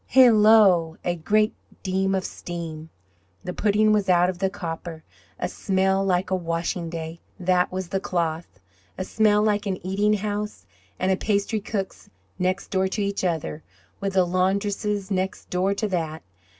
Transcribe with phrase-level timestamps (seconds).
[0.07, 0.97] Hallo!
[1.05, 1.53] A great
[1.83, 2.89] deal of steam!
[3.43, 5.03] The pudding was out of the copper.
[5.37, 7.19] A smell like a washing day!
[7.39, 8.59] That was the cloth.
[8.97, 10.65] A smell like an eating house
[10.97, 12.09] and a pastry cook's
[12.39, 13.61] next door to each other,
[13.99, 16.23] with a laundress's next door to that!